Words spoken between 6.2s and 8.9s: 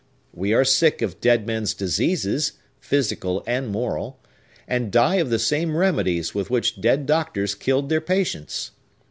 with which dead doctors killed their patients!